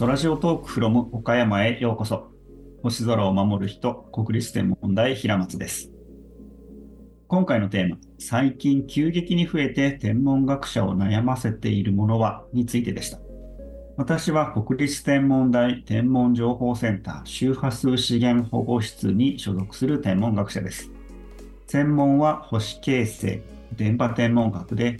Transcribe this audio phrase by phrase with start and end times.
[0.00, 2.30] ソラジオトークフロム岡山へようこそ。
[2.82, 5.90] 星空を守る人、国立天文台平松です。
[7.28, 13.18] 今回のテーマ、最近急激に増えて天文学者を悩ませているものはについてでした。
[13.98, 20.90] 私は国立天文台天文情報センター周波数資源保護室に所属する天文学者です。
[21.66, 23.42] 専門は星形成、
[23.76, 24.98] 電波天文学で、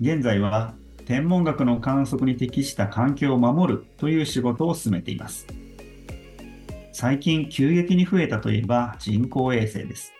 [0.00, 0.74] 現在は
[1.10, 5.44] 天文学の観測に適した環境を守るという仕事を進めています。
[6.92, 10.12] 最近急激に増えたといえば人工衛星です。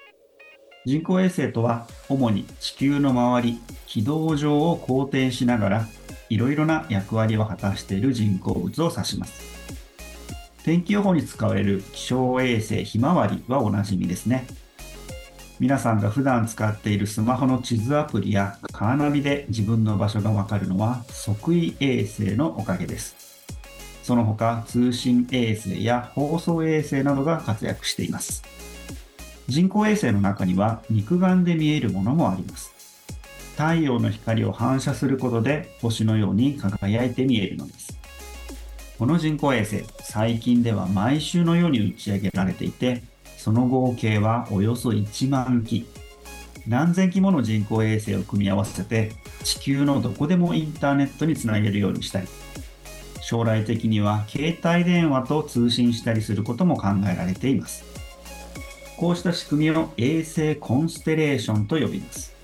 [0.84, 5.87] 人工衛星とは主に地球の周り、軌道上を公転しながら
[6.28, 9.78] いろいろな役割を果たしている人工物を指します。
[10.64, 14.45] 天気予報に使われる気象衛星ひまわりはおなじみですね。
[15.60, 23.14] 皆さんが普段使っているスマホの地図アプリやカーナビで自分の場所がわかるのは測位衛星のおかげです。
[24.02, 28.42] その他通信衛星や放送衛星などが活躍しています。
[29.48, 32.72] 人工衛星の中には肉眼で見えるものもあります。
[33.58, 37.98] 太陽の光を反射することで星のように輝いて見えるのです。
[38.98, 43.03] この人工衛星、最近では毎週のように打ち上げられていて、
[43.41, 45.86] その合計はおよそ1万機。
[46.69, 49.12] 何千機もの人工衛星を組み合わせて
[49.44, 52.28] 地球のどこでもインターネットにつなげるようにしたり、
[53.22, 57.82] 将来的には携帯電話と通信したりすることも考えられています。
[58.98, 62.34] こうした仕組みを衛星コンステレーションと呼びます。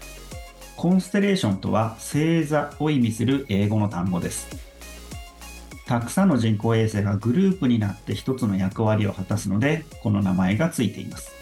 [0.76, 4.65] コンステレーションとは星座を意味する英語の単語です。
[5.86, 11.32] たくさんの人工衛星がグループになって一つの役割を果たすので、この名前がついています。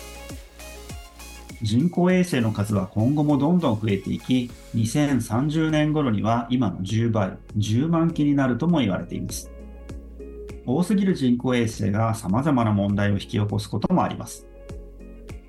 [1.62, 9.50] 人工衛星の数は今後もどんどん増えていき、2030年頃には今の10倍、10万機になるとも言われています。
[10.66, 14.46] 多すぎる人工衛星が様々な問題を引き起こすこともあります。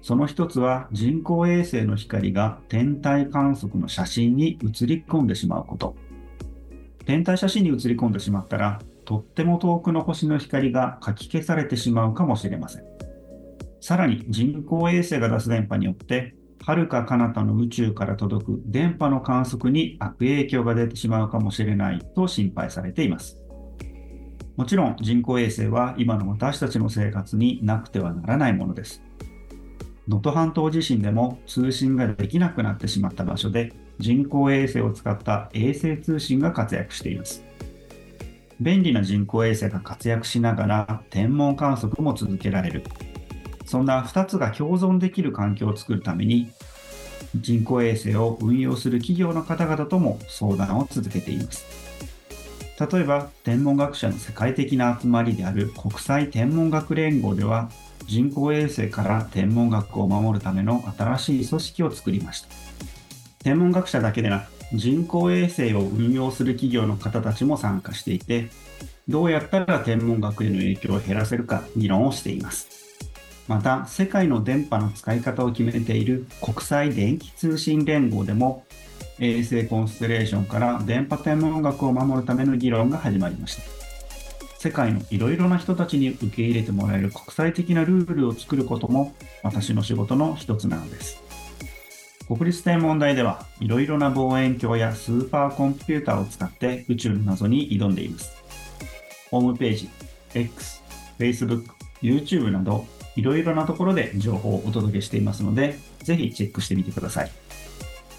[0.02, 5.98] その一つは人工衛星の光が天体観測の写真に映り込んでしまうこと。
[7.06, 12.84] 天体写真に映り込んでしまったら、とっても遠くの星の光がかき消されてしまうかもしれません。
[13.80, 23.38] さらに人工衛星が出す電波によって、遥か彼方の宇宙から届く電波の観測に悪影響が出てしまうかもしれないと心配されています。
[24.56, 29.04] もちろん人工衛星は今の私たちの生活になくてはならないものです。
[30.08, 37.44] 能登半島地震でも通信ができなくなってしまった場所で人工衛星を使った衛星通信が活躍しています。
[38.60, 42.84] 便利な人工衛星が活躍しながら天文観測も続けられる。
[43.66, 46.52] そんな2つが共存できる環境を作るために
[47.36, 51.66] 人工衛星を運用する企業の方々とも相談を続けています。
[52.92, 57.70] 例えば天文学者の世界的な集まりである国際天文学連合では
[58.06, 62.50] 人工衛星から天文学を守るための新しい組織を作りました。
[63.40, 68.50] 天文学者だけでなく、人工衛星を運用する企業の方たちも参加していて、
[69.08, 72.68] どうやったら天文学への影響を減らせるか議論をしています。
[73.48, 78.66] また、世界の電波の使い方を決めている国際電気通信連合でも、
[79.20, 83.64] 衛星コンステレーションから電波天文学を守るための議論が始まりました。
[84.58, 91.25] 世界のいろいろな人たちに受け入れてもらえる国際的なルールを作ることも私の仕事の一つなのです。
[92.28, 98.31] 国立天文台ではいろいろな望遠鏡やスーパーコンピューターを使って宇宙の謎に挑んでいます。
[99.30, 99.90] ホームページ、
[100.34, 100.81] X、
[101.19, 101.66] Facebook、
[102.02, 107.31] YouTube などいろいろなところで情報をお届けしていますので、ぜひチェックしてみてください。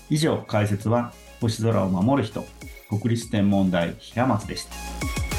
[0.08, 2.44] 以上、解説は星空を守る人、
[2.88, 5.35] 国立天文台平松でした。